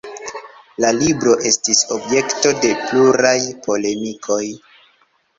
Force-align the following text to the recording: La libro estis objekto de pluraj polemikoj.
La 0.83 0.89
libro 0.99 1.33
estis 1.49 1.81
objekto 1.95 2.53
de 2.63 2.71
pluraj 2.85 3.35
polemikoj. 3.67 4.41